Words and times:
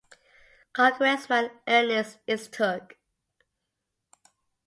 Congressman 0.73 1.51
Ernest 1.67 2.17
Istook. 2.27 2.93